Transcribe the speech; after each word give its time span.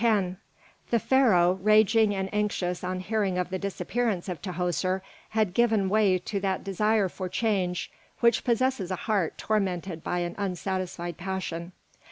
X 0.03 0.37
The 0.89 0.97
Pharaoh, 0.97 1.59
raging 1.61 2.15
and 2.15 2.27
anxious 2.33 2.83
on 2.83 3.01
hearing 3.01 3.37
of 3.37 3.51
the 3.51 3.59
disappearance 3.59 4.27
of 4.27 4.41
Tahoser, 4.41 5.01
had 5.29 5.53
given 5.53 5.89
way 5.89 6.17
to 6.17 6.39
that 6.39 6.63
desire 6.63 7.07
for 7.07 7.29
change 7.29 7.91
which 8.19 8.43
possesses 8.43 8.89
a 8.89 8.95
heart 9.05 9.37
tormented 9.37 10.03
by 10.03 10.21
an 10.21 10.33
unsatisfied 10.39 11.17
passion. 11.17 11.73